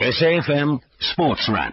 [0.00, 1.72] SAFM Sports Wrap.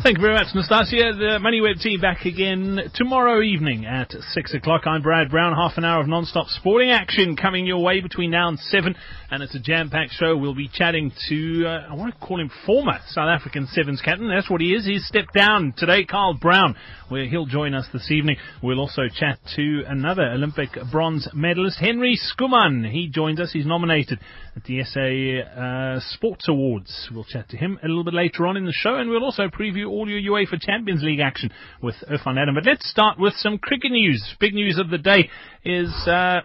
[0.00, 1.12] Thank you very much, Nastasia.
[1.12, 4.86] The MoneyWeb team back again tomorrow evening at 6 o'clock.
[4.86, 5.54] I'm Brad Brown.
[5.54, 8.94] Half an hour of non-stop sporting action coming your way between now and 7.
[9.30, 10.36] And it's a jam-packed show.
[10.36, 14.28] We'll be chatting to, uh, I want to call him former South African Sevens captain.
[14.28, 14.86] That's what he is.
[14.86, 16.76] He's stepped down today, Kyle Brown,
[17.08, 18.36] where he'll join us this evening.
[18.62, 22.88] We'll also chat to another Olympic bronze medalist, Henry Schoeman.
[22.88, 23.52] He joins us.
[23.52, 24.20] He's nominated
[24.58, 27.08] at the SA uh, Sports Awards.
[27.12, 28.96] We'll chat to him a little bit later on in the show.
[28.96, 32.54] And we'll also preview all your UEFA Champions League action with Irfan Adam.
[32.54, 34.34] But let's start with some cricket news.
[34.40, 35.30] Big news of the day
[35.64, 36.40] is uh,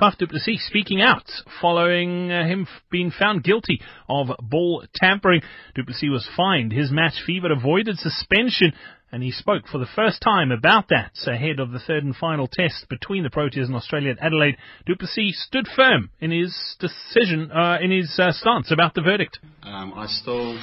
[0.00, 5.42] Faf du Plessis speaking out following uh, him being found guilty of ball tampering.
[5.76, 6.72] Du Plessis was fined.
[6.72, 8.72] His match fee but avoided suspension.
[9.10, 12.46] And he spoke for the first time about that ahead of the third and final
[12.46, 14.56] test between the Proteas and Australia at Adelaide.
[14.84, 19.38] du Plessis stood firm in his decision, uh, in his uh, stance about the verdict.
[19.62, 20.60] Um, I still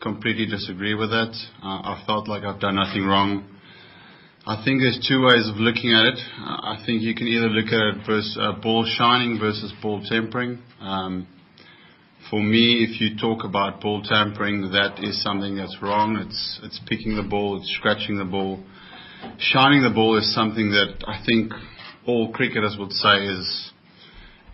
[0.00, 1.34] completely disagree with that.
[1.62, 3.48] Uh, I felt like I've done nothing wrong.
[4.44, 6.18] I think there's two ways of looking at it.
[6.18, 10.02] Uh, I think you can either look at it versus uh, ball shining versus ball
[10.08, 10.58] tampering.
[10.80, 11.28] Um,
[12.30, 16.16] for me, if you talk about ball tampering, that is something that's wrong.
[16.16, 18.62] It's it's picking the ball, it's scratching the ball.
[19.38, 21.52] Shining the ball is something that I think
[22.06, 23.72] all cricketers would say is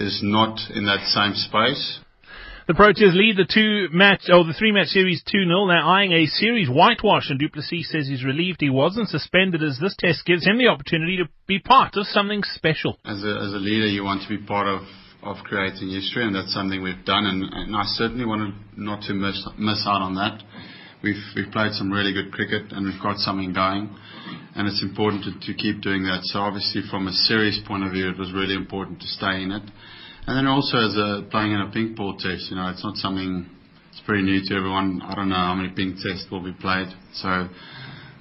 [0.00, 2.00] is not in that same space.
[2.68, 5.68] The Proteas lead the two match, or the three match series 2-0.
[5.68, 9.78] They're eyeing a series whitewash and du Plessis says he's relieved he wasn't suspended as
[9.80, 12.98] this test gives him the opportunity to be part of something special.
[13.06, 14.82] As a, as a leader, you want to be part of,
[15.22, 19.02] of creating history and that's something we've done and, and I certainly want to, not
[19.08, 20.42] to miss, miss out on that.
[21.02, 23.90] We've, we've played some really good cricket and we've got something going
[24.54, 26.20] and it's important to, to keep doing that.
[26.22, 29.50] So obviously from a serious point of view, it was really important to stay in
[29.50, 29.62] it.
[30.26, 32.96] And then also as a playing in a pink ball test, you know, it's not
[32.96, 33.48] something
[33.98, 35.02] it's pretty new to everyone.
[35.02, 37.48] I don't know how many pink tests will be played, so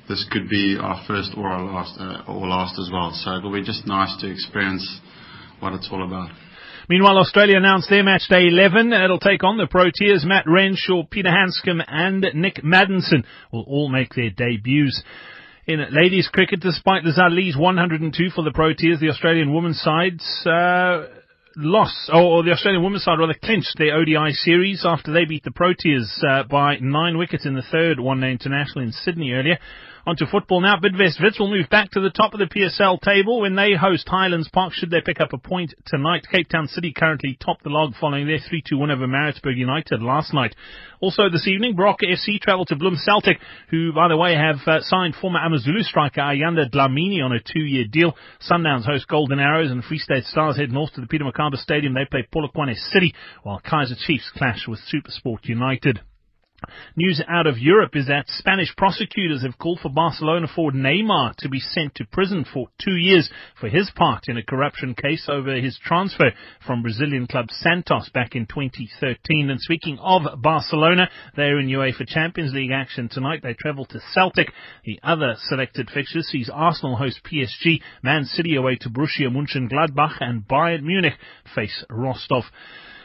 [0.09, 3.12] this could be our first or our last, uh, or last as well.
[3.13, 5.00] So it'll be just nice to experience
[5.59, 6.31] what it's all about.
[6.90, 8.94] Meanwhile, Australia announced their match day 11.
[8.94, 10.24] It'll take on the Proteas.
[10.24, 15.03] Matt Renshaw, Peter Handscomb and Nick Maddinson will all make their debuts.
[15.66, 21.08] In ladies cricket, despite the Zali's 102 for the Proteas, the Australian women's sides uh,
[21.58, 25.52] lost, or the Australian women's side rather clinched their ODI series after they beat the
[25.52, 29.59] Proteas uh, by nine wickets in the third one-day international in Sydney earlier.
[30.07, 30.78] Onto football now.
[30.78, 34.07] Bidvest Wits will move back to the top of the PSL table when they host
[34.07, 36.25] Highlands Park should they pick up a point tonight.
[36.31, 40.34] Cape Town City currently top the log following their 3-2 win over Maritzburg United last
[40.34, 40.56] night.
[41.01, 43.38] Also this evening, Baroka FC travel to Bloem Celtic,
[43.69, 47.84] who by the way have uh, signed former Amazulu striker Ayanda Dlamini on a two-year
[47.91, 48.16] deal.
[48.50, 51.94] Sundowns host Golden Arrows and Free State Stars head north to the Peter Mokaba Stadium.
[51.94, 53.13] They play Polokwane City
[53.44, 56.00] while Kaiser Chiefs clash with Supersport United.
[56.95, 61.50] News out of Europe is that Spanish prosecutors have called for Barcelona forward Neymar to
[61.50, 63.29] be sent to prison for two years
[63.59, 66.31] for his part in a corruption case over his transfer
[66.66, 69.51] from Brazilian club Santos back in 2013.
[69.51, 73.41] And speaking of Barcelona, they're in UEFA Champions League action tonight.
[73.44, 74.51] They travel to Celtic.
[74.84, 80.47] The other selected fixtures sees Arsenal host PSG, Man City away to Borussia Mönchengladbach, and
[80.47, 81.19] Bayern Munich
[81.53, 82.45] face Rostov.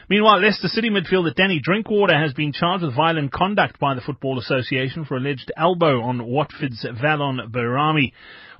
[0.09, 4.37] Meanwhile, Leicester City midfielder Danny Drinkwater has been charged with violent conduct by the Football
[4.37, 8.11] Association for alleged elbow on Watford's Valon Behrami.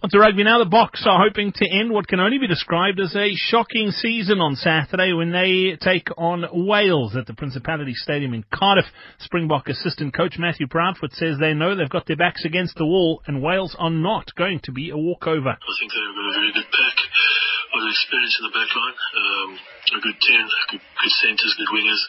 [0.03, 2.99] On to rugby now, the Boks are hoping to end what can only be described
[2.99, 8.33] as a shocking season on Saturday when they take on Wales at the Principality Stadium
[8.33, 8.83] in Cardiff.
[9.19, 13.21] Springbok assistant coach Matthew Proudfoot says they know they've got their backs against the wall
[13.27, 15.55] and Wales are not going to be a walkover.
[15.55, 16.92] I think they've got a very good pack
[17.83, 18.97] of experience in the back line.
[18.97, 19.49] Um,
[19.93, 22.03] a good 10, good, good centres, good wingers.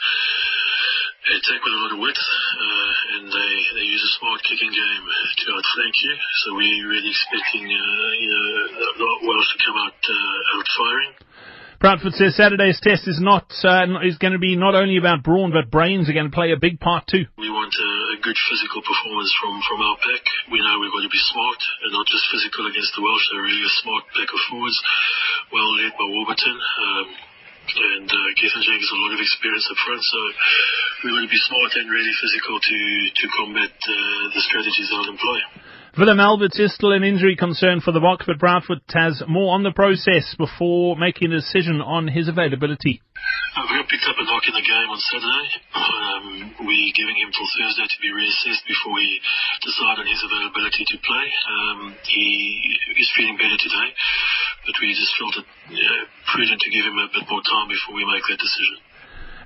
[1.24, 4.68] They attack with a lot of width, uh, and they, they use a smart kicking
[4.70, 6.12] game to outflank you.
[6.44, 11.14] So we're really expecting, uh, you know, Wales to come out, uh, out firing.
[11.84, 15.52] Proudfoot says Saturday's test is not uh, is going to be not only about brawn,
[15.52, 17.28] but brains are going to play a big part too.
[17.36, 20.24] We want a, a good physical performance from, from our pack.
[20.48, 23.28] We know we're going to be smart and not just physical against the Welsh.
[23.28, 24.80] They're really a smart pack of forwards,
[25.52, 26.56] well led by Warburton.
[26.56, 27.06] Um,
[27.68, 30.20] and uh, Gethin Jenkins has a lot of experience up front, so
[31.04, 32.78] we're going to be smart and really physical to
[33.12, 35.36] to combat uh, the strategies they'll employ.
[35.94, 39.62] Willem Alberts is still an injury concern for the Boks, but Proudfoot has more on
[39.62, 42.98] the process before making a decision on his availability.
[43.54, 45.46] Uh, we got picked up a knock in the game on Saturday.
[45.70, 49.22] Um, we're giving him till Thursday to be reassessed before we
[49.62, 51.26] decide on his availability to play.
[51.30, 53.94] Um, he is feeling better today,
[54.66, 57.94] but we just felt it know, prudent to give him a bit more time before
[57.94, 58.82] we make that decision.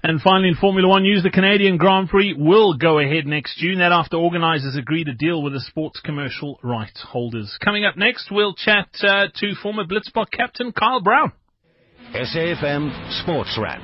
[0.02, 3.78] And finally, in Formula One news, the Canadian Grand Prix will go ahead next June.
[3.78, 7.56] That after organisers agree to deal with the sports commercial rights holders.
[7.64, 11.32] Coming up next, we'll chat uh, to former Blitzboks captain Kyle Brown.
[12.14, 13.80] SAFM Sports Wrap.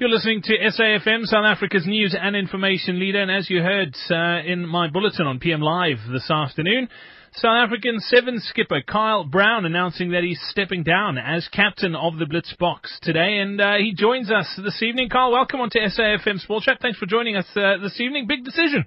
[0.00, 3.20] You're listening to SAFM, South Africa's news and information leader.
[3.20, 6.88] And as you heard uh, in my bulletin on PM Live this afternoon,
[7.32, 12.24] South African Seven skipper Kyle Brown announcing that he's stepping down as captain of the
[12.24, 15.08] Blitzboks today, and uh, he joins us this evening.
[15.08, 16.78] Kyle, welcome on to SAFM Sports Chat.
[16.82, 18.26] Thanks for joining us uh, this evening.
[18.26, 18.84] Big decision.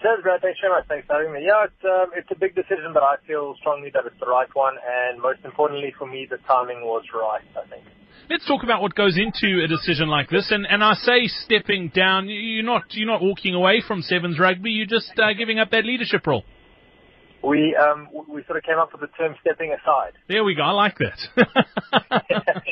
[0.00, 0.40] Cheers, Brad.
[0.40, 0.88] Thanks very much.
[0.88, 1.44] Thanks for having me.
[1.44, 4.48] Yeah, it's, um, it's a big decision, but I feel strongly that it's the right
[4.54, 7.84] one, and most importantly for me, the timing was right, I think.
[8.30, 10.50] Let's talk about what goes into a decision like this.
[10.50, 14.70] And, and I say stepping down, you're not, you're not walking away from Sevens rugby,
[14.70, 16.44] you're just uh, giving up that leadership role
[17.42, 20.12] we um, we sort of came up with the term stepping aside.
[20.28, 20.62] There we go.
[20.62, 21.18] I like that.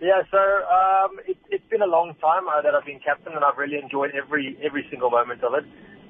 [0.00, 0.22] yeah.
[0.30, 3.58] So um, it, it's been a long time uh, that I've been captain, and I've
[3.58, 5.64] really enjoyed every every single moment of it.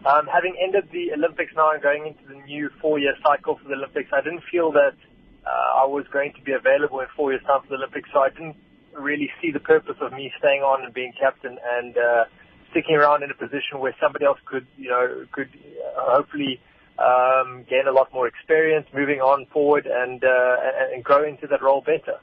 [0.05, 3.75] Um, having ended the Olympics now and going into the new four-year cycle for the
[3.75, 4.99] Olympics, I didn't feel that
[5.47, 8.19] uh, I was going to be available in four years' time for the Olympics, so
[8.19, 8.57] I didn't
[8.99, 12.25] really see the purpose of me staying on and being captain and uh,
[12.73, 15.49] sticking around in a position where somebody else could, you know, could
[15.97, 16.61] uh, hopefully
[16.99, 20.57] um, gain a lot more experience moving on forward and, uh,
[20.93, 22.19] and grow into that role better.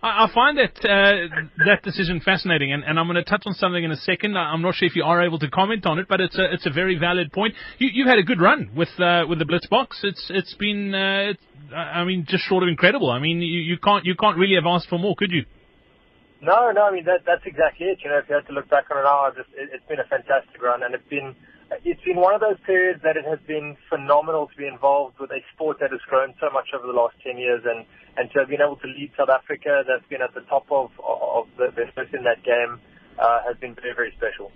[0.00, 3.82] I find that uh, that decision fascinating, and, and I'm going to touch on something
[3.82, 4.36] in a second.
[4.38, 6.66] I'm not sure if you are able to comment on it, but it's a it's
[6.66, 7.54] a very valid point.
[7.78, 10.04] You, you've had a good run with uh, with the Blitzboks.
[10.04, 11.42] It's it's been uh, it's,
[11.74, 13.10] I mean just short of incredible.
[13.10, 15.44] I mean you, you can't you can't really have asked for more, could you?
[16.42, 16.84] No, no.
[16.84, 17.98] I mean that that's exactly it.
[18.04, 19.98] You know, if you had to look back on it now, just it, it's been
[19.98, 21.34] a fantastic run, and it's been
[21.84, 25.30] it's been one of those periods that it has been phenomenal to be involved with
[25.30, 27.84] a sport that has grown so much over the last 10 years and,
[28.16, 30.90] and to have been able to lead South Africa that's been at the top of,
[31.04, 32.80] of the business in that game
[33.18, 34.50] uh, has been very, very special.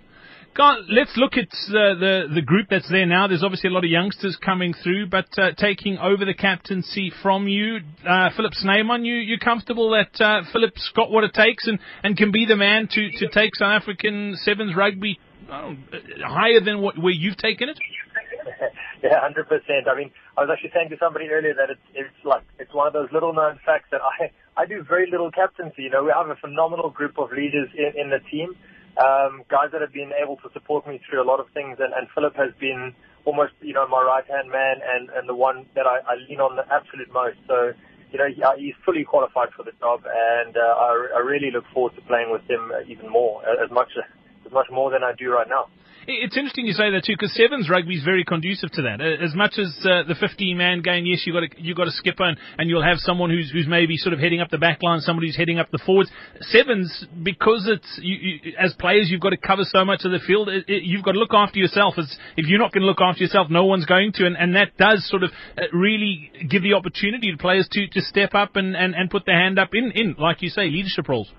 [0.55, 3.27] God, let's look at the the group that's there now.
[3.27, 7.47] There's obviously a lot of youngsters coming through, but uh, taking over the captaincy from
[7.47, 11.79] you, uh, Philip Snyman, you you comfortable that uh, Philip's got what it takes and,
[12.03, 16.97] and can be the man to, to take South African sevens rugby higher than what
[16.97, 17.79] where you've taken it?
[19.03, 19.87] yeah, hundred percent.
[19.89, 22.87] I mean, I was actually saying to somebody earlier that it's it's like it's one
[22.87, 25.83] of those little known facts that I I do very little captaincy.
[25.83, 28.55] You know, we have a phenomenal group of leaders in, in the team,
[29.01, 31.93] um, guys that have been able to support me through a lot of things, and,
[31.93, 32.93] and Philip has been
[33.25, 36.39] almost you know my right hand man and and the one that I, I lean
[36.39, 37.37] on the absolute most.
[37.47, 37.73] So.
[38.13, 41.49] You know, he, uh, he's fully qualified for the job, and uh, I, I really
[41.49, 43.89] look forward to playing with him even more, as much
[44.53, 45.67] much more than I do right now.
[46.05, 48.99] It's interesting you say that too, because sevens rugby is very conducive to that.
[48.99, 52.37] As much as uh, the 15-man game, yes, you got you got a skipper, and,
[52.57, 55.27] and you'll have someone who's who's maybe sort of heading up the back line, somebody
[55.27, 56.11] who's heading up the forwards.
[56.41, 60.19] Sevens, because it's you, you, as players, you've got to cover so much of the
[60.19, 60.49] field.
[60.49, 61.93] It, it, you've got to look after yourself.
[61.97, 64.55] As if you're not going to look after yourself, no one's going to, and, and
[64.55, 68.57] that does sort of uh, really give the opportunity to players to to step up
[68.57, 71.31] and, and, and put their hand up in in like you say leadership roles.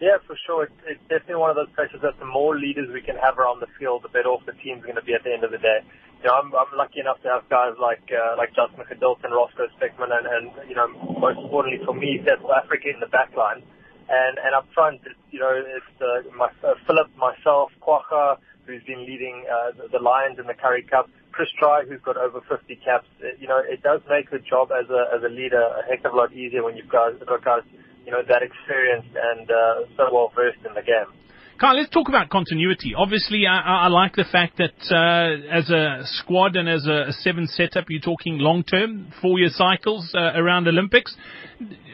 [0.00, 0.64] Yeah, for sure.
[0.64, 3.60] It's, it's definitely one of those places that the more leaders we can have around
[3.60, 5.58] the field, the better off the team's going to be at the end of the
[5.58, 5.80] day.
[6.20, 9.68] You know, I'm, I'm lucky enough to have guys like uh, like Justin and Rosko
[9.76, 10.88] Specman, and, and you know,
[11.20, 13.64] most importantly for me, South Africa in the back line,
[14.08, 18.82] and and up front, it's, you know, it's uh, my, uh, Philip, myself, Kwagga, who's
[18.84, 22.40] been leading uh, the, the Lions in the Currie Cup, Chris Dry, who's got over
[22.48, 23.08] 50 caps.
[23.20, 26.04] It, you know, it does make the job as a as a leader a heck
[26.04, 27.64] of a lot easier when you've got, got guys
[28.06, 31.12] you know, that experienced and uh, so well versed in the game.
[31.58, 32.92] Kyle, let's talk about continuity.
[32.94, 37.12] Obviously, I, I like the fact that uh, as a squad and as a, a
[37.12, 41.16] seven setup, you're talking long term, four year cycles uh, around Olympics.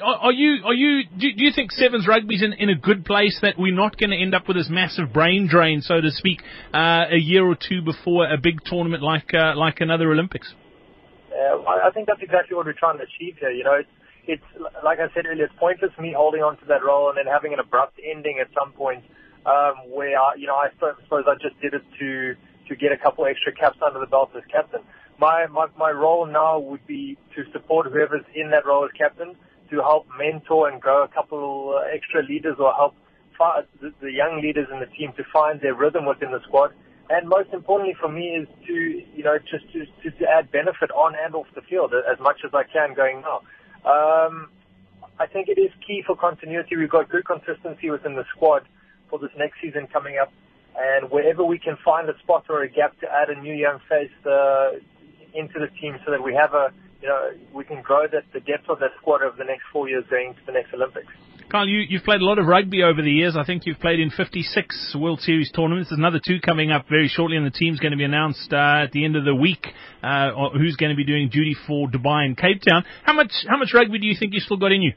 [0.03, 3.05] Are, are, you are you do, do, you think sevens rugby's in, in a good
[3.05, 6.11] place that we're not going to end up with this massive brain drain, so to
[6.11, 6.43] speak,
[6.75, 10.55] uh, a year or two before a big tournament like uh, like another Olympics?
[11.31, 13.51] Uh, I think that's exactly what we're trying to achieve here.
[13.51, 13.89] You know, it's
[14.27, 14.45] it's
[14.85, 17.53] like I said earlier, it's pointless me holding on to that role and then having
[17.53, 19.05] an abrupt ending at some point
[19.47, 22.35] um, where I, you know I suppose I just did it to
[22.69, 24.81] to get a couple extra caps under the belt as captain.
[25.19, 29.35] My my my role now would be to support whoever's in that role as captain
[29.71, 32.95] to help mentor and grow a couple uh, extra leaders or help
[33.39, 36.73] fi- the, young leaders in the team to find their rhythm within the squad.
[37.09, 38.75] And most importantly for me is to,
[39.17, 42.41] you know, just to, to, to add benefit on and off the field as much
[42.45, 43.41] as I can going now.
[43.85, 44.49] Um,
[45.19, 46.77] I think it is key for continuity.
[46.77, 48.63] We've got good consistency within the squad
[49.11, 50.33] for this next season coming up,
[50.79, 53.81] and wherever we can find a spot or a gap to add a new young
[53.89, 54.73] face uh,
[55.35, 58.41] into the team, so that we have a, you know, we can grow that the
[58.41, 61.13] depth of that squad over the next four years going to the next Olympics.
[61.53, 63.37] Kyle, you, you've played a lot of rugby over the years.
[63.37, 65.91] I think you've played in 56 World Series tournaments.
[65.91, 68.89] There's another two coming up very shortly, and the team's going to be announced uh,
[68.89, 69.67] at the end of the week.
[70.03, 72.85] Uh, who's going to be doing duty for Dubai and Cape Town?
[73.05, 74.93] How much how much rugby do you think you still got in you?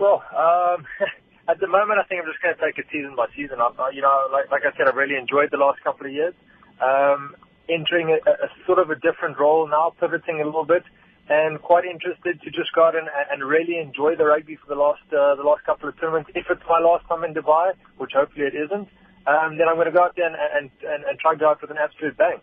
[0.00, 0.84] Well, um,
[1.48, 3.62] at the moment, I think I'm just going to take it season by season.
[3.62, 6.34] I, you know, like, like I said, I've really enjoyed the last couple of years.
[6.82, 7.36] Um,
[7.70, 10.82] entering a, a sort of a different role now, pivoting a little bit,
[11.30, 14.74] and quite interested to just go out and, and really enjoy the rugby for the
[14.74, 16.28] last uh, the last couple of tournaments.
[16.34, 18.90] If it's my last time in Dubai, which hopefully it isn't,
[19.30, 21.48] um, then I'm going to go out there and, and, and, and try to go
[21.48, 22.42] out with an absolute bang.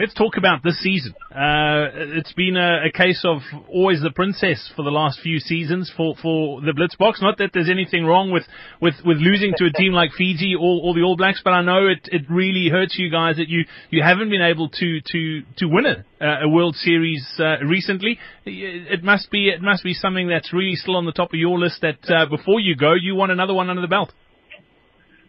[0.00, 1.12] Let's talk about this season.
[1.30, 5.92] Uh, it's been a, a, case of always the princess for the last few seasons
[5.94, 7.20] for, for the Blitzboks.
[7.20, 8.44] Not that there's anything wrong with,
[8.80, 11.60] with, with losing to a team like Fiji or, or the All Blacks, but I
[11.60, 15.42] know it, it really hurts you guys that you, you haven't been able to, to,
[15.58, 18.18] to win a, a World Series uh, recently.
[18.46, 21.58] It must be it must be something that's really still on the top of your
[21.58, 21.82] list.
[21.82, 24.14] That uh, before you go, you want another one under the belt.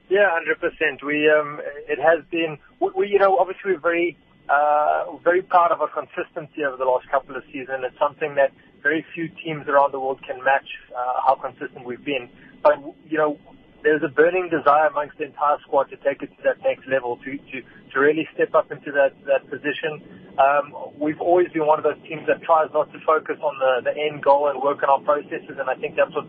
[0.09, 1.03] Yeah, hundred percent.
[1.05, 1.59] We um,
[1.89, 2.57] it has been.
[2.79, 4.17] We, you know, obviously we're very
[4.51, 7.87] uh, very proud of our consistency over the last couple of seasons.
[7.87, 8.51] It's something that
[8.83, 12.27] very few teams around the world can match uh, how consistent we've been.
[12.61, 12.75] But
[13.07, 13.39] you know,
[13.83, 17.17] there's a burning desire amongst the entire squad to take it to that next level,
[17.23, 20.03] to to to really step up into that that position.
[20.35, 23.91] Um, we've always been one of those teams that tries not to focus on the
[23.91, 26.27] the end goal and work on our processes, and I think that's what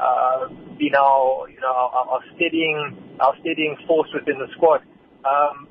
[0.00, 0.48] uh,
[0.80, 4.80] been our you know our, our steadying our steadying force within the squad.
[5.28, 5.68] Um,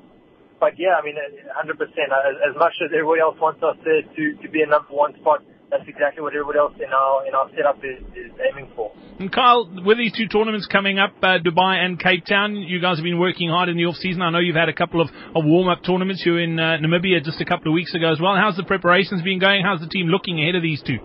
[0.60, 1.24] but yeah, I mean, 100%.
[1.56, 5.16] As, as much as everybody else wants us to, to, to be a number one
[5.18, 5.40] spot,
[5.70, 8.90] that's exactly what everybody else in our in our setup is, is aiming for.
[9.18, 12.98] And Kyle, with these two tournaments coming up, uh, Dubai and Cape Town, you guys
[12.98, 14.20] have been working hard in the off season.
[14.20, 16.26] I know you've had a couple of, of warm up tournaments.
[16.26, 18.34] You were in uh, Namibia just a couple of weeks ago as well.
[18.34, 19.62] How's the preparations been going?
[19.62, 20.98] How's the team looking ahead of these two?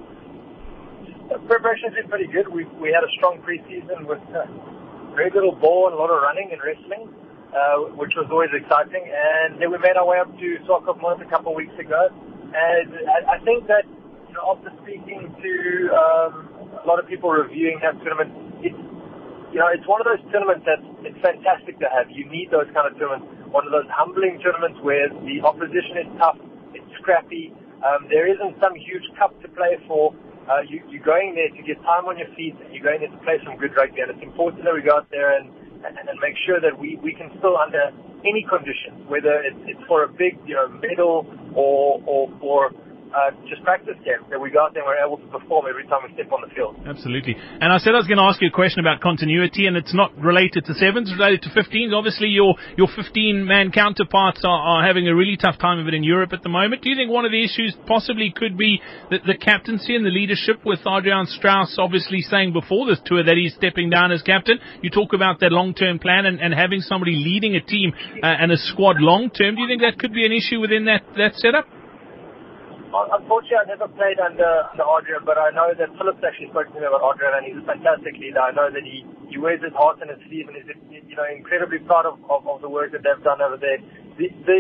[1.30, 2.50] The preparations been pretty good.
[2.50, 4.50] We we had a strong preseason with uh,
[5.14, 7.14] very little ball and a lot of running and wrestling
[7.56, 9.08] uh, which was always exciting.
[9.08, 12.12] And then we made our way up to Swakopmund a couple of weeks ago.
[12.52, 13.88] And I, I think that,
[14.28, 15.54] you know, after speaking to
[15.96, 16.34] um,
[16.84, 18.84] a lot of people reviewing that tournament, it's,
[19.56, 22.12] you know, it's one of those tournaments that it's fantastic to have.
[22.12, 23.32] You need those kind of tournaments.
[23.56, 26.36] One of those humbling tournaments where the opposition is tough,
[26.76, 27.56] it's scrappy.
[27.80, 30.12] Um, there isn't some huge cup to play for.
[30.46, 33.10] Uh, you, you're going there to get time on your feet, and you're going there
[33.10, 34.04] to play some good rugby.
[34.04, 35.50] And it's important that we go out there and
[35.86, 37.92] and, and make sure that we, we can still, under
[38.25, 42.72] any conditions, whether it's, it's for a big you know medal or or for
[43.14, 46.14] uh, just practice games that we there and we're able to perform every time we
[46.14, 46.76] step on the field.
[46.88, 47.36] Absolutely.
[47.36, 49.94] And I said I was going to ask you a question about continuity, and it's
[49.94, 51.94] not related to sevens, it's related to 15s.
[51.94, 55.94] Obviously, your your 15 man counterparts are, are having a really tough time of it
[55.94, 56.82] in Europe at the moment.
[56.82, 60.10] Do you think one of the issues possibly could be the, the captaincy and the
[60.10, 64.60] leadership with Adriaan Strauss obviously saying before this tour that he's stepping down as captain?
[64.82, 68.26] You talk about that long term plan and, and having somebody leading a team uh,
[68.26, 69.56] and a squad long term.
[69.56, 71.66] Do you think that could be an issue within that, that setup?
[72.96, 76.80] Unfortunately, I never played under, under Adriaan, but I know that Phillips actually spoke to
[76.80, 78.40] me about Adriaan, and he's a fantastic leader.
[78.40, 81.28] I know that he, he wears his heart on his sleeve and is you know
[81.28, 83.84] incredibly proud of, of, of the work that they've done over there.
[84.16, 84.58] The, the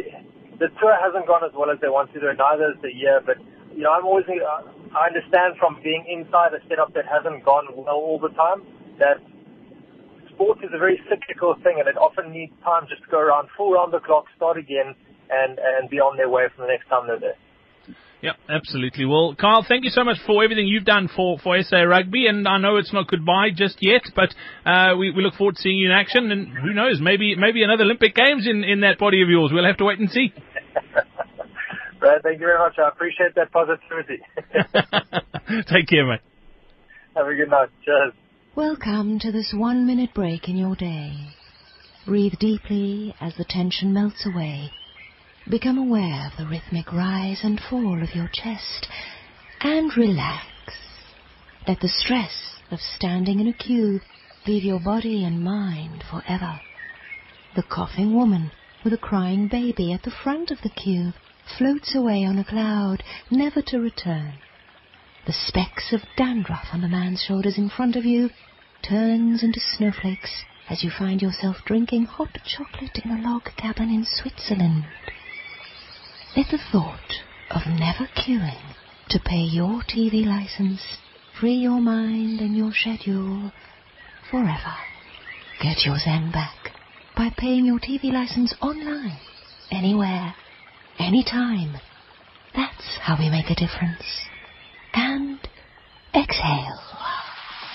[0.59, 3.23] the tour hasn't gone as well as they wanted to, neither has the year.
[3.23, 3.39] But
[3.71, 7.71] you know, I'm always uh, I understand from being inside a setup that hasn't gone
[7.71, 8.63] well all the time
[8.99, 9.19] that
[10.31, 13.47] sport is a very cyclical thing, and it often needs time just to go around
[13.55, 14.95] full round the clock, start again,
[15.31, 17.39] and and be on their way for the next time they're there.
[18.25, 19.05] Yeah, absolutely.
[19.05, 22.47] Well, Kyle, thank you so much for everything you've done for, for SA Rugby, and
[22.47, 24.33] I know it's not goodbye just yet, but
[24.65, 27.61] uh, we, we look forward to seeing you in action, and who knows, maybe maybe
[27.61, 29.51] another Olympic Games in, in that body of yours.
[29.53, 30.33] We'll have to wait and see.
[31.99, 32.79] Brad, thank you very much.
[32.79, 34.23] I appreciate that positivity.
[35.71, 36.21] Take care, mate.
[37.15, 37.69] Have a good night.
[37.85, 38.13] Cheers.
[38.55, 41.13] Welcome to this one minute break in your day.
[42.07, 44.71] Breathe deeply as the tension melts away
[45.47, 48.87] Become aware of the rhythmic rise and fall of your chest
[49.61, 50.47] and relax.
[51.67, 54.01] Let the stress of standing in a queue
[54.47, 56.59] leave your body and mind forever.
[57.55, 58.49] The coughing woman
[58.83, 61.13] with a crying baby at the front of the queue
[61.59, 64.39] floats away on a cloud, never to return.
[65.27, 68.31] The specks of dandruff on the man's shoulders in front of you
[68.81, 74.05] turns into snowflakes as you find yourself drinking hot chocolate in a log cabin in
[74.05, 74.85] Switzerland.
[76.35, 77.13] Let the thought
[77.49, 78.75] of never queuing
[79.09, 80.81] to pay your TV license
[81.39, 83.53] free your mind and your schedule
[84.29, 84.75] forever.
[85.61, 86.71] Get your Zen back
[87.15, 89.17] by paying your TV license online,
[89.71, 90.35] anywhere,
[90.99, 91.79] anytime.
[92.53, 94.03] That's how we make a difference.
[94.93, 95.39] And
[96.13, 96.81] exhale.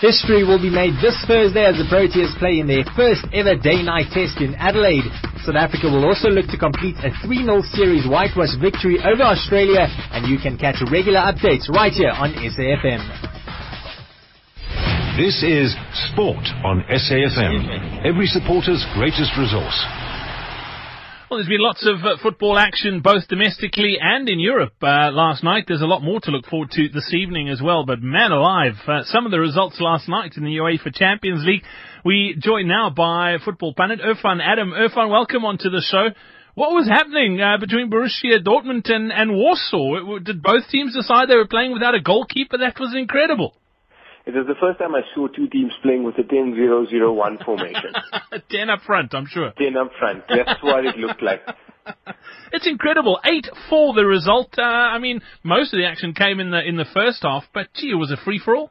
[0.00, 4.08] History will be made this Thursday as the Proteas play in their first ever day-night
[4.16, 5.04] test in Adelaide.
[5.44, 9.84] South Africa will also look to complete a 3-0 series whitewash victory over Australia
[10.16, 13.04] and you can catch regular updates right here on SAFM.
[15.20, 15.76] This is
[16.08, 18.00] Sport on SAFM.
[18.00, 19.76] Every supporter's greatest resource.
[21.30, 25.44] Well, there's been lots of uh, football action both domestically and in Europe uh, last
[25.44, 25.66] night.
[25.68, 27.86] There's a lot more to look forward to this evening as well.
[27.86, 31.62] But man alive, uh, some of the results last night in the UEFA Champions League.
[32.04, 34.72] We joined now by football pundit Irfan Adam.
[34.72, 36.08] Irfan, welcome onto the show.
[36.56, 40.18] What was happening uh, between Borussia Dortmund and, and Warsaw?
[40.18, 42.58] Did both teams decide they were playing without a goalkeeper?
[42.58, 43.54] That was incredible.
[44.34, 47.92] It was the first time I saw two teams playing with a 10-0-0-1 formation.
[48.50, 49.52] 10 up front, I'm sure.
[49.58, 50.24] 10 up front.
[50.28, 51.42] That's what it looked like.
[52.52, 53.18] It's incredible.
[53.24, 54.54] 8-4 the result.
[54.58, 57.68] Uh, I mean, most of the action came in the in the first half, but
[57.74, 58.70] gee, it was a free-for-all.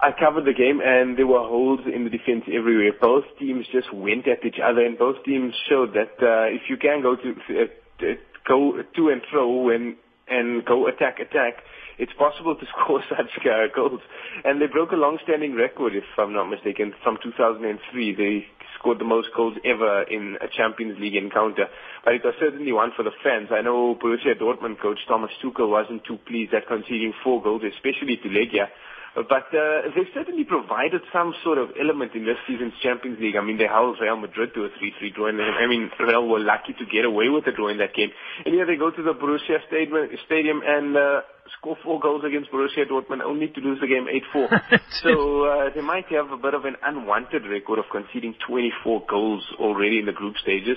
[0.00, 2.92] I covered the game and there were holes in the defense everywhere.
[3.00, 6.76] Both teams just went at each other and both teams showed that uh, if you
[6.76, 8.14] can go to uh,
[8.46, 9.96] go to and fro and
[10.28, 11.62] and go attack attack,
[11.98, 13.30] it's possible to score such
[13.74, 14.00] goals.
[14.44, 18.14] And they broke a long-standing record, if I'm not mistaken, from 2003.
[18.14, 18.46] They
[18.78, 21.66] scored the most goals ever in a Champions League encounter.
[22.04, 23.48] But it was certainly one for the fans.
[23.50, 28.16] I know Borussia Dortmund coach Thomas Tuchel wasn't too pleased at conceding four goals, especially
[28.18, 28.68] to Legia.
[29.14, 33.36] But uh, they've certainly provided some sort of element in this season's Champions League.
[33.36, 36.40] I mean, they held Real Madrid to a 3-3 draw, and I mean, Real were
[36.40, 38.10] lucky to get away with a draw in that game.
[38.44, 41.20] And here they go to the Borussia Stadium and uh,
[41.58, 44.80] score four goals against Borussia Dortmund, only to lose the game 8-4.
[45.02, 49.44] so uh, they might have a bit of an unwanted record of conceding 24 goals
[49.60, 50.76] already in the group stages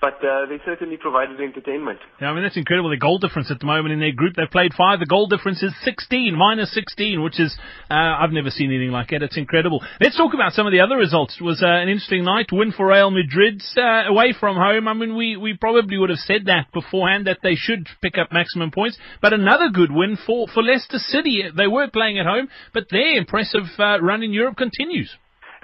[0.00, 1.98] but uh, they certainly provided entertainment.
[2.20, 2.90] Yeah, I mean that's incredible.
[2.90, 5.00] The goal difference at the moment in their group, they've played five.
[5.00, 7.56] The goal difference is 16, minus 16, which is
[7.90, 9.22] uh, I've never seen anything like it.
[9.22, 9.82] It's incredible.
[10.00, 11.36] Let's talk about some of the other results.
[11.40, 12.46] It was uh, an interesting night.
[12.52, 14.86] Win for Real Madrid uh, away from home.
[14.86, 18.32] I mean, we we probably would have said that beforehand that they should pick up
[18.32, 18.98] maximum points.
[19.20, 21.44] But another good win for for Leicester City.
[21.56, 25.16] They were playing at home, but their impressive uh, run in Europe continues.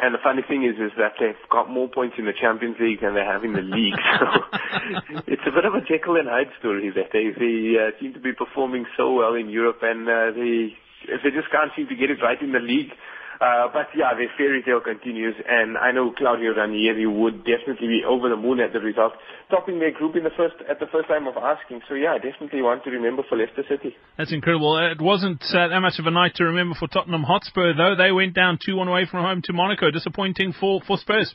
[0.05, 3.01] And the funny thing is, is that they've got more points in the Champions League
[3.01, 3.97] than they have in the league.
[4.21, 8.13] So it's a bit of a Jekyll and Hyde story that they they uh, seem
[8.13, 10.77] to be performing so well in Europe, and uh, they
[11.09, 12.93] they just can't seem to get it right in the league.
[13.41, 18.03] Uh, but yeah, the fairy tale continues, and I know Claudio Ranieri would definitely be
[18.07, 19.13] over the moon at the result,
[19.51, 21.83] topping their group in the first at the first time of asking.
[21.89, 23.97] So yeah, definitely one to remember for Leicester City.
[24.17, 24.79] That's incredible.
[24.79, 27.95] It wasn't uh, that much of a night to remember for Tottenham Hotspur, though.
[27.99, 29.91] They went down two-one away from home to Monaco.
[29.91, 31.35] Disappointing for for Spurs.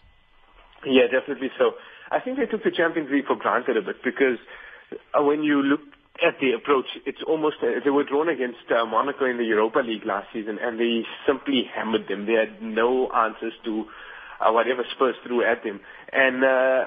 [0.85, 1.75] Yeah, definitely so.
[2.11, 4.39] I think they took the Champions League for granted a bit because
[5.13, 5.81] uh, when you look
[6.25, 9.79] at the approach, it's almost uh, they were drawn against uh, Monaco in the Europa
[9.79, 12.25] League last season, and they simply hammered them.
[12.25, 13.85] They had no answers to
[14.39, 15.79] uh, whatever Spurs threw at them.
[16.11, 16.85] And uh,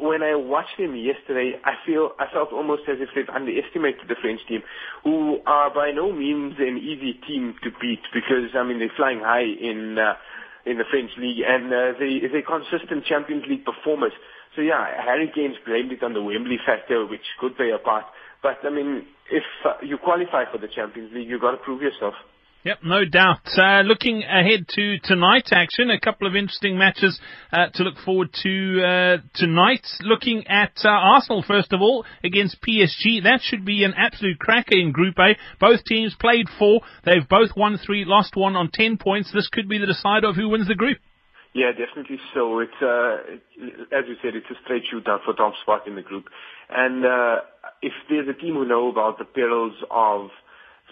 [0.00, 4.16] when I watched them yesterday, I feel I felt almost as if they've underestimated the
[4.20, 4.62] French team,
[5.04, 9.20] who are by no means an easy team to beat because I mean they're flying
[9.20, 10.14] high in uh,
[10.64, 14.12] in the French league and uh, they they're consistent Champions League performers.
[14.56, 18.04] So yeah, Harry Kane's blamed it on the Wembley factor, which could play a part.
[18.42, 21.82] But I mean, if uh, you qualify for the Champions League, you've got to prove
[21.82, 22.14] yourself.
[22.62, 23.48] Yep, no doubt.
[23.56, 27.18] Uh, looking ahead to tonight's action, a couple of interesting matches
[27.50, 29.86] uh, to look forward to uh, tonight.
[30.02, 33.22] Looking at uh, Arsenal, first of all, against PSG.
[33.22, 35.38] That should be an absolute cracker in Group A.
[35.58, 36.82] Both teams played four.
[37.02, 39.32] They've both won three, lost one on ten points.
[39.32, 40.98] This could be the decider of who wins the group.
[41.52, 42.60] Yeah, definitely so.
[42.60, 43.16] It's uh,
[43.92, 46.26] as you said, it's a straight shootout for top spot in the group.
[46.68, 47.40] And uh,
[47.82, 50.28] if there's a team who know about the perils of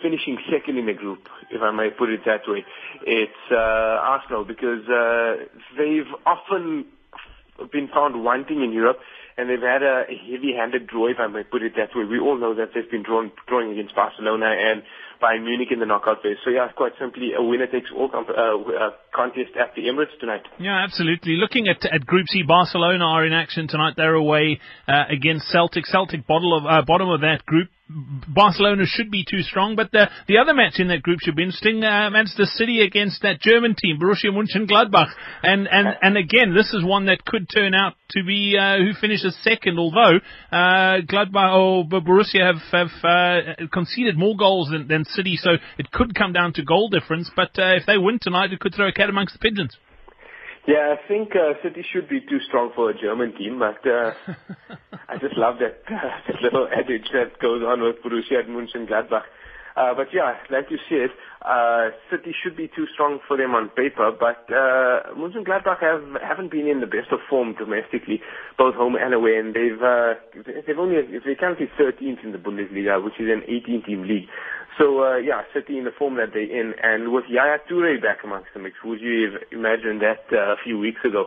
[0.02, 2.64] finishing second in the group, if I may put it that way,
[3.06, 5.44] it's uh, Arsenal because uh,
[5.76, 6.86] they've often
[7.72, 8.98] been found wanting in Europe
[9.36, 12.04] and they've had a heavy-handed draw, if I may put it that way.
[12.04, 14.82] We all know that they've been drawn, drawing against Barcelona and
[15.22, 16.36] Bayern Munich in the knockout phase.
[16.44, 20.18] So yeah, quite simply a winner takes all comp- uh, uh, contest at the Emirates
[20.20, 20.42] tonight.
[20.58, 21.36] Yeah, absolutely.
[21.36, 23.94] Looking at at Group C, Barcelona are in action tonight.
[23.96, 25.86] They're away uh, against Celtic.
[25.86, 27.68] Celtic bottom of uh, bottom of that group.
[27.88, 31.44] Barcelona should be too strong, but the the other match in that group should be
[31.44, 31.82] interesting.
[31.82, 35.10] Uh, Manchester City against that German team, Borussia Mönchengladbach,
[35.42, 38.92] and and and again, this is one that could turn out to be uh, who
[39.00, 39.78] finishes second.
[39.78, 40.18] Although
[40.52, 45.90] uh, Gladbach or Borussia have have uh, conceded more goals than, than City, so it
[45.90, 47.30] could come down to goal difference.
[47.34, 49.76] But uh, if they win tonight, it could throw a cat amongst the pigeons.
[50.68, 54.12] Yeah, I think uh, City should be too strong for a German team, but uh,
[55.08, 55.96] I just love that, uh,
[56.28, 59.24] that little adage that goes on with Borussia Mönchengladbach.
[59.78, 61.08] Uh, but yeah, like you said,
[61.40, 66.50] uh, City should be too strong for them on paper, but uh, Mönchengladbach have haven't
[66.50, 68.20] been in the best of form domestically,
[68.58, 70.20] both home and away, and they've uh,
[70.66, 74.28] they've only they're currently 13th in the Bundesliga, which is an 18-team league.
[74.76, 78.18] So uh, yeah, City in the form that they're in, and with Yaya Toure back
[78.22, 81.26] amongst the mix, would you have imagined that uh, a few weeks ago?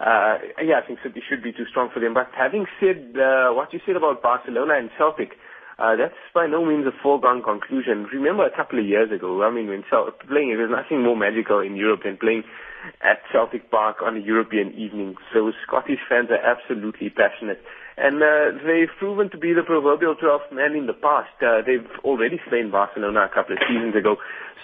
[0.00, 2.14] Uh, yeah, I think City should be too strong for them.
[2.14, 5.36] But having said uh, what you said about Barcelona and Celtic,
[5.80, 8.04] uh, that's by no means a foregone conclusion.
[8.12, 11.60] Remember a couple of years ago, I mean, when Cel- playing, there's nothing more magical
[11.60, 12.44] in Europe than playing
[13.00, 15.16] at Celtic Park on a European evening.
[15.32, 17.60] So Scottish fans are absolutely passionate.
[18.00, 21.36] And uh, they've proven to be the proverbial 12th man in the past.
[21.44, 24.16] Uh, they've already slain Barcelona a couple of seasons ago.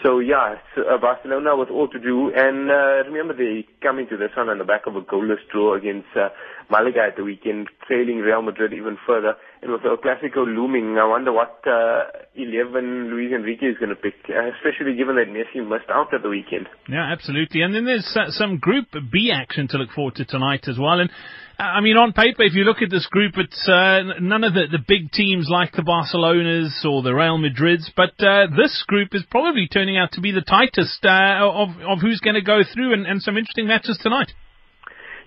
[0.02, 2.32] So yeah, uh, Barcelona with all to do.
[2.34, 5.76] And uh, remember, they come into this one on the back of a goalless draw
[5.76, 6.28] against uh,
[6.70, 9.34] Malaga at the weekend, trailing Real Madrid even further.
[9.62, 13.96] And with El Clasico looming, I wonder what uh, 11 Luis Enrique is going to
[13.96, 16.68] pick, uh, especially given that Messi missed out at the weekend.
[16.88, 17.62] Yeah, absolutely.
[17.62, 21.00] And then there's uh, some Group B action to look forward to tonight as well.
[21.00, 21.10] And
[21.58, 24.68] I mean, on paper, if you look at this group, it's uh, none of the,
[24.70, 29.24] the big teams like the Barcelonas or the Real Madrids, but uh, this group is
[29.30, 32.92] probably turning out to be the tightest uh, of, of who's going to go through
[32.92, 34.32] and, and some interesting matches tonight.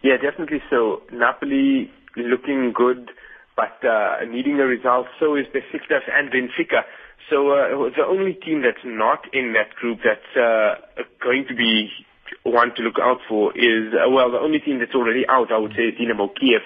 [0.03, 1.01] Yeah, definitely so.
[1.11, 3.09] Napoli looking good,
[3.57, 5.07] but uh, needing a result.
[5.19, 6.85] So is Besiktas and Benfica.
[7.29, 11.89] So uh, the only team that's not in that group that's uh, going to be
[12.43, 15.57] one to look out for is, uh, well, the only team that's already out, I
[15.57, 16.61] would say, is Dinamo Kiev.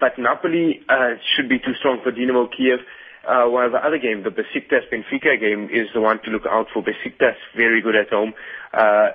[0.00, 2.80] But Napoli uh, should be too strong for Dinamo Kiev.
[3.26, 6.66] Uh, while the other game, the Besiktas Benfica game, is the one to look out
[6.72, 6.82] for.
[6.82, 8.32] Besiktas very good at home.
[8.72, 9.10] Uh,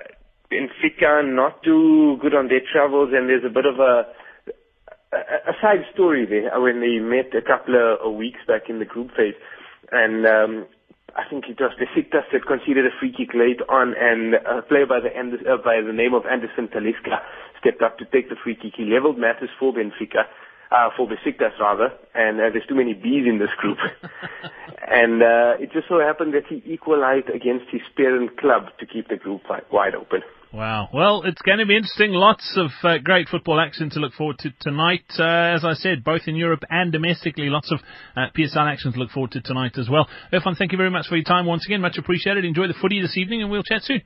[0.52, 4.06] Benfica not too good on their travels, and there's a bit of a
[5.14, 8.84] a, a side story there when they met a couple of weeks back in the
[8.84, 9.34] group phase,
[9.90, 10.66] and um,
[11.16, 14.86] I think it was Besiktas that conceded a free kick late on, and a player
[14.86, 17.22] by the uh, by the name of Anderson Talisca
[17.60, 18.74] stepped up to take the free kick.
[18.76, 20.26] He leveled matters for Benfica,
[20.72, 23.78] uh, for Besiktas rather, and uh, there's too many bees in this group.
[24.88, 29.08] and uh, it just so happened that he equalized against his parent club to keep
[29.08, 30.22] the group wide open.
[30.54, 30.88] Wow.
[30.94, 32.12] Well, it's going to be interesting.
[32.12, 35.02] Lots of uh, great football action to look forward to tonight.
[35.18, 37.80] Uh, as I said, both in Europe and domestically, lots of
[38.16, 40.06] uh, PSL action to look forward to tonight as well.
[40.32, 41.80] Irfan, thank you very much for your time once again.
[41.80, 42.44] Much appreciated.
[42.44, 44.02] Enjoy the footy this evening, and we'll chat soon.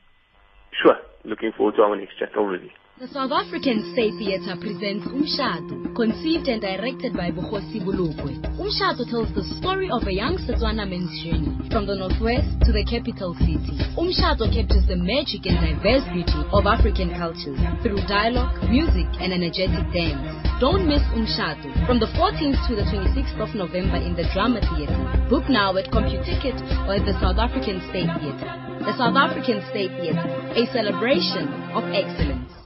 [0.83, 0.97] Sure.
[1.23, 2.73] Looking forward to our next chat already.
[2.99, 8.43] The South African State Theatre presents Umshado, conceived and directed by Bukhosi Bulugwe.
[8.59, 12.83] Umshado tells the story of a young Setswana man's journey from the northwest to the
[12.83, 13.79] capital city.
[13.95, 19.87] Umshado captures the magic and diverse beauty of African cultures through dialogue, music, and energetic
[19.95, 20.19] dance.
[20.59, 24.99] Don't miss Umshado from the 14th to the 26th of November in the Drama Theatre.
[25.31, 26.59] Book now at CompuTicket
[26.91, 28.51] or at the South African State Theatre.
[28.83, 30.27] The South African State Theatre,
[30.59, 31.47] a celebration
[31.79, 32.59] of excellence.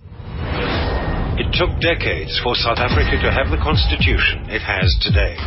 [1.62, 5.38] It took decades for South Africa to have the constitution it has today.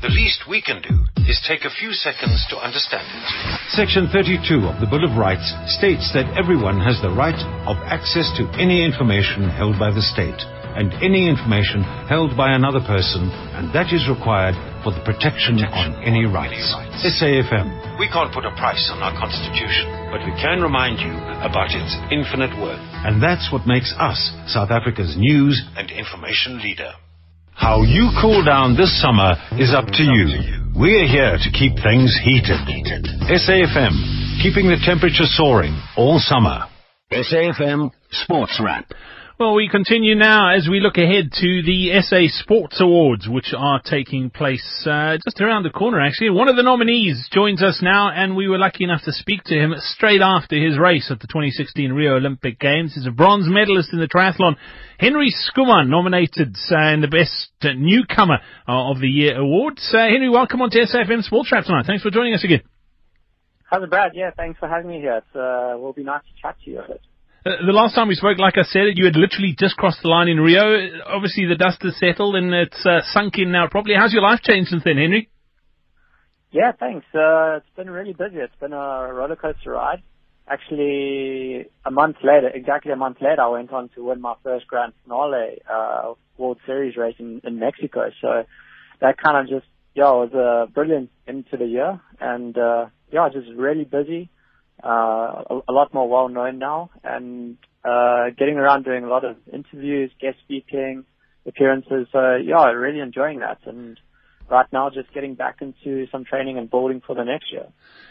[0.00, 3.60] The least we can do is take a few seconds to understand it.
[3.68, 7.36] Section 32 of the Bill of Rights states that everyone has the right
[7.68, 10.40] of access to any information held by the state
[10.72, 15.94] and any information held by another person, and that is required for the protection, protection
[15.94, 16.58] on any rights.
[16.74, 17.06] rights.
[17.06, 17.98] SAFM.
[17.98, 21.94] We can't put a price on our Constitution, but we can remind you about its
[22.10, 22.82] infinite worth.
[23.06, 24.18] And that's what makes us
[24.50, 26.92] South Africa's news and information leader.
[27.54, 30.62] How you cool down this summer is up to you.
[30.74, 32.58] We're here to keep things heated.
[33.28, 36.66] SAFM, keeping the temperature soaring all summer.
[37.12, 38.90] SAFM Sports Wrap.
[39.42, 43.82] Well, we continue now as we look ahead to the SA Sports Awards, which are
[43.82, 46.30] taking place uh, just around the corner, actually.
[46.30, 49.56] One of the nominees joins us now, and we were lucky enough to speak to
[49.56, 52.94] him straight after his race at the 2016 Rio Olympic Games.
[52.94, 54.54] He's a bronze medalist in the triathlon.
[54.96, 59.90] Henry Schoeman nominated uh, in the Best Newcomer uh, of the Year Awards.
[59.92, 61.86] Uh, Henry, welcome on to SAFM Sports Wrap tonight.
[61.88, 62.62] Thanks for joining us again.
[63.64, 64.12] How's it, Brad?
[64.14, 65.16] Yeah, thanks for having me here.
[65.16, 66.80] It uh, will be nice to chat to you
[67.44, 70.28] the last time we spoke, like I said, you had literally just crossed the line
[70.28, 71.02] in Rio.
[71.06, 73.94] Obviously, the dust has settled and it's uh, sunk in now properly.
[73.96, 75.28] How's your life changed since then, Henry?
[76.52, 77.06] Yeah, thanks.
[77.14, 78.36] Uh, it's been really busy.
[78.36, 80.02] It's been a roller coaster ride.
[80.46, 84.66] Actually, a month later, exactly a month later, I went on to win my first
[84.66, 88.10] grand finale uh, World Series race in, in Mexico.
[88.20, 88.44] So
[89.00, 92.00] that kind of just, yeah, was a brilliant end to the year.
[92.20, 94.30] And, uh, yeah, just really busy
[94.84, 99.24] uh, a, a lot more well known now, and uh, getting around doing a lot
[99.24, 101.04] of interviews, guest speaking,
[101.46, 102.08] appearances.
[102.12, 103.98] So yeah, really enjoying that, and
[104.52, 107.66] right now just getting back into some training and building for the next year.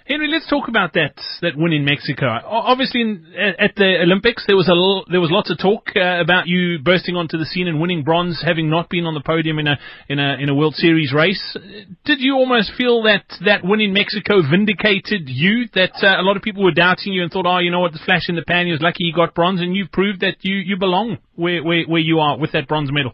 [0.05, 2.25] Henry, let's talk about that that win in Mexico.
[2.43, 4.75] Obviously, in, at the Olympics, there was a
[5.11, 8.41] there was lots of talk uh, about you bursting onto the scene and winning bronze,
[8.43, 9.77] having not been on the podium in a
[10.09, 11.55] in a in a World Series race.
[12.03, 15.69] Did you almost feel that that win in Mexico vindicated you?
[15.75, 17.93] That uh, a lot of people were doubting you and thought, oh, you know what,
[17.93, 18.65] the flash in the pan.
[18.65, 21.83] He was lucky he got bronze, and you proved that you you belong where where,
[21.85, 23.13] where you are with that bronze medal.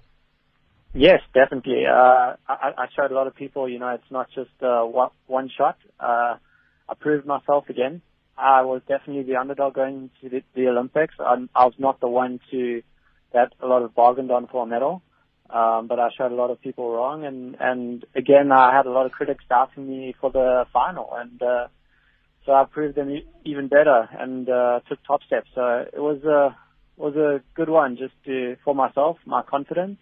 [0.97, 1.85] Yes, definitely.
[1.85, 5.11] Uh, I, I showed a lot of people, you know, it's not just uh, one,
[5.27, 5.77] one shot.
[5.99, 6.37] Uh,
[6.89, 8.01] I proved myself again.
[8.35, 11.13] I was definitely the underdog going to the, the Olympics.
[11.19, 12.81] I, I was not the one to
[13.31, 15.03] that a lot of bargained on for a medal,
[15.51, 17.25] um, but I showed a lot of people wrong.
[17.25, 21.39] And and again, I had a lot of critics doubting me for the final, and
[21.43, 21.67] uh,
[22.43, 25.49] so I proved them even better and uh, took top steps.
[25.53, 26.57] So it was a
[26.95, 29.99] was a good one just to for myself, my confidence,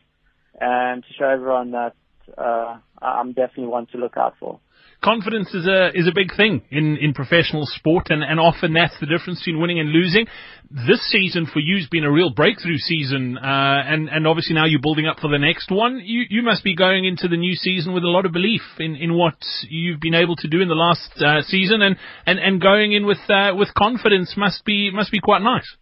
[0.59, 1.93] and to show everyone that
[2.37, 4.59] uh, I'm definitely one to look out for.
[5.03, 8.97] Confidence is a is a big thing in, in professional sport, and, and often that's
[8.99, 10.25] the difference between winning and losing.
[10.71, 14.65] This season for you has been a real breakthrough season, uh, and and obviously now
[14.65, 16.01] you're building up for the next one.
[16.03, 18.95] You you must be going into the new season with a lot of belief in,
[18.95, 19.35] in what
[19.69, 23.05] you've been able to do in the last uh, season, and, and, and going in
[23.05, 25.75] with uh, with confidence must be must be quite nice.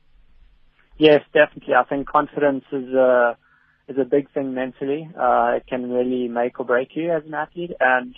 [0.97, 1.75] Yes, definitely.
[1.75, 3.37] I think confidence is a
[3.87, 5.09] is a big thing mentally.
[5.17, 8.15] Uh, it can really make or break you as an athlete, and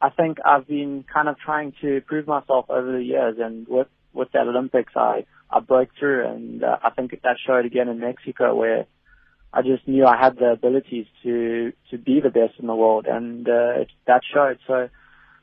[0.00, 3.88] I think I've been kind of trying to prove myself over the years, and with
[4.12, 8.00] with that Olympics, I I broke through, and uh, I think that showed again in
[8.00, 8.86] Mexico, where
[9.52, 13.06] I just knew I had the abilities to to be the best in the world,
[13.06, 14.58] and uh, that showed.
[14.66, 14.88] So,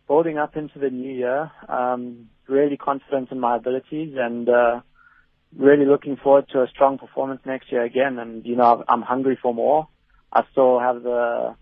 [0.08, 4.80] building up into the new year, um, really confident in my abilities, and uh,
[5.56, 8.20] really looking forward to a strong performance next year again.
[8.20, 9.88] And you know, I'm hungry for more.
[10.32, 11.56] I still have the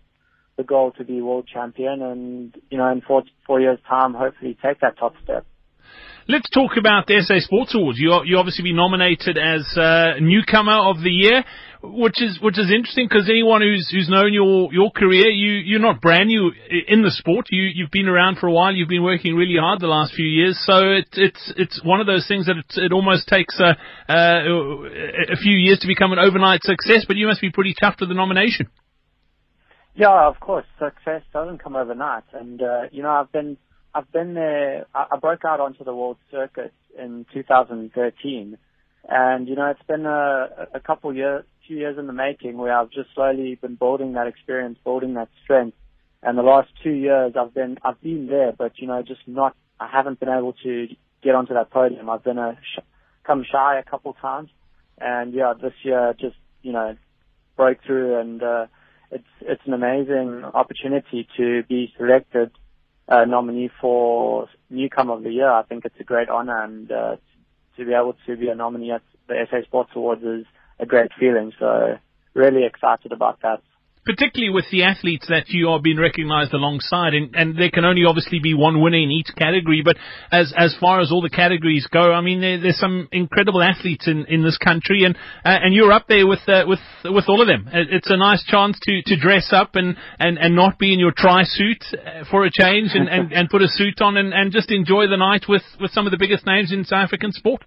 [0.56, 4.56] the goal to be world champion, and you know, in four four years' time, hopefully
[4.62, 5.46] take that top step.
[6.28, 7.98] Let's talk about the SA Sports Awards.
[7.98, 11.44] You you obviously been nominated as uh, newcomer of the year
[11.82, 15.80] which is which is interesting because anyone who's who's known your your career, you you're
[15.80, 16.52] not brand new
[16.88, 17.46] in the sport.
[17.50, 18.74] You you've been around for a while.
[18.74, 20.58] You've been working really hard the last few years.
[20.64, 23.76] So it, it's it's one of those things that it, it almost takes a,
[24.08, 27.04] a a few years to become an overnight success.
[27.06, 28.68] But you must be pretty tough to the nomination.
[29.94, 30.66] Yeah, of course.
[30.78, 33.56] Success doesn't come overnight, and uh, you know I've been
[33.96, 34.84] I've been there.
[34.94, 38.58] I, broke out onto the world circuit in 2013.
[39.08, 42.76] And, you know, it's been a, a couple years, few years in the making where
[42.78, 45.78] I've just slowly been building that experience, building that strength.
[46.22, 49.56] And the last two years I've been, I've been there, but, you know, just not,
[49.80, 50.88] I haven't been able to
[51.22, 52.10] get onto that podium.
[52.10, 52.82] I've been a, sh-
[53.24, 54.50] come shy a couple times.
[54.98, 56.96] And yeah, this year just, you know,
[57.56, 58.66] broke through and, uh,
[59.10, 62.50] it's, it's an amazing opportunity to be selected,
[63.08, 65.50] uh, nominee for newcomer of the year.
[65.50, 67.16] I think it's a great honor and, uh,
[67.76, 70.46] to be able to be a nominee at the SA Sports Awards is
[70.78, 71.52] a great feeling.
[71.58, 71.98] So
[72.34, 73.62] really excited about that.
[74.06, 78.04] Particularly with the athletes that you are being recognised alongside, and, and there can only
[78.06, 79.82] obviously be one winner in each category.
[79.84, 79.96] But
[80.30, 84.06] as as far as all the categories go, I mean, there, there's some incredible athletes
[84.06, 87.42] in, in this country, and uh, and you're up there with uh, with with all
[87.42, 87.68] of them.
[87.72, 91.12] It's a nice chance to, to dress up and, and, and not be in your
[91.12, 94.52] tri suit uh, for a change, and, and, and put a suit on and, and
[94.52, 97.64] just enjoy the night with, with some of the biggest names in South African sport.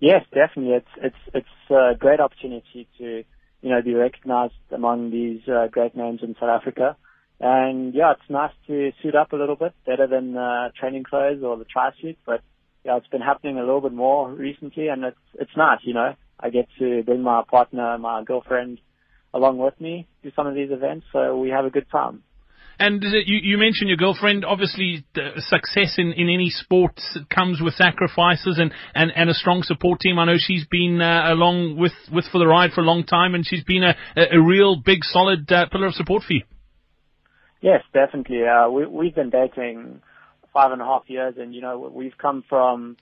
[0.00, 0.74] Yes, definitely.
[0.74, 3.24] It's it's it's a great opportunity to
[3.60, 6.96] you know be recognised among these uh, great names in South Africa.
[7.40, 11.42] And yeah, it's nice to suit up a little bit better than uh, training clothes
[11.44, 12.18] or the tri suit.
[12.26, 12.42] But
[12.84, 15.80] yeah, it's been happening a little bit more recently, and it's it's nice.
[15.82, 18.80] You know, I get to bring my partner, my girlfriend,
[19.32, 22.22] along with me to some of these events, so we have a good time.
[22.80, 24.44] And you, you mentioned your girlfriend.
[24.44, 25.04] Obviously,
[25.38, 30.18] success in, in any sport comes with sacrifices and, and, and a strong support team.
[30.18, 33.34] I know she's been uh, along with, with for the ride for a long time,
[33.34, 36.42] and she's been a, a real big, solid uh, pillar of support for you.
[37.60, 38.44] Yes, definitely.
[38.44, 40.00] Uh, we, we've been dating
[40.52, 42.96] five and a half years, and you know we've come from.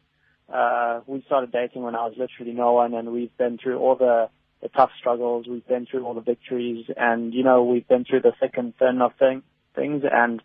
[0.50, 3.96] Uh, we started dating when I was literally no one, and we've been through all
[3.96, 4.30] the
[4.62, 5.46] the tough struggles.
[5.46, 8.74] We've been through all the victories, and you know we've been through the thick and
[8.78, 9.42] thin of things
[9.76, 10.42] things and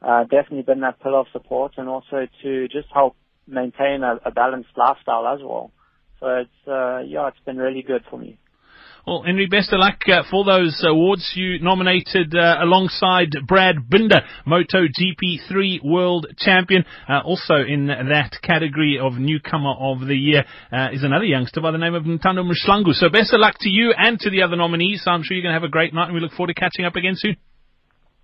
[0.00, 4.30] uh, definitely been that pillar of support and also to just help maintain a, a
[4.30, 5.72] balanced lifestyle as well.
[6.20, 8.38] So it's, uh, yeah, it's been really good for me.
[9.08, 11.32] Well, Henry, best of luck uh, for those awards.
[11.34, 16.84] You nominated uh, alongside Brad Binder, Moto GP3 World Champion.
[17.08, 21.70] Uh, also in that category of newcomer of the year uh, is another youngster by
[21.70, 22.92] the name of Ntando Mahlangu.
[22.92, 25.04] So best of luck to you and to the other nominees.
[25.06, 26.84] I'm sure you're going to have a great night and we look forward to catching
[26.84, 27.36] up again soon.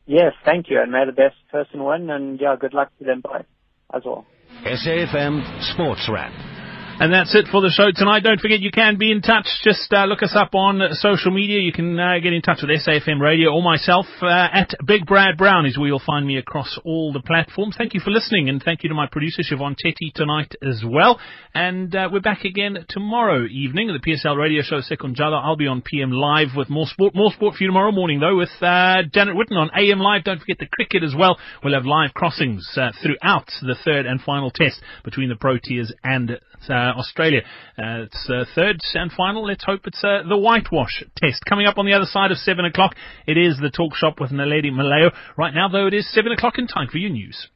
[0.06, 3.22] Yes, thank you, and may the best person win, and yeah, good luck to them
[3.22, 3.46] both
[3.94, 4.26] as well.
[4.64, 6.53] SAFM Sports Wrap.
[6.96, 8.22] And that's it for the show tonight.
[8.22, 9.48] Don't forget you can be in touch.
[9.64, 11.58] Just uh, look us up on social media.
[11.58, 15.36] You can uh, get in touch with SAFM Radio or myself uh, at Big Brad
[15.36, 17.74] Brown is where you'll find me across all the platforms.
[17.76, 21.18] Thank you for listening and thank you to my producer Siobhan Tetty tonight as well.
[21.52, 23.90] And uh, we're back again tomorrow evening.
[23.90, 25.42] at The PSL radio show Second Jala.
[25.44, 27.12] I'll be on PM Live with more sport.
[27.16, 30.22] More sport for you tomorrow morning though with uh, Janet Witten on AM Live.
[30.22, 31.38] Don't forget the cricket as well.
[31.64, 36.38] We'll have live crossings uh, throughout the third and final test between the Proteas and
[36.84, 37.40] Uh, Australia.
[37.78, 39.46] Uh, it's uh, third and final.
[39.46, 41.42] Let's hope it's the whitewash test.
[41.48, 42.94] Coming up on the other side of 7 o'clock,
[43.26, 45.10] it is the talk shop with Naledi Malayo.
[45.38, 47.48] Right now, though, it is 7 o'clock in time for your news.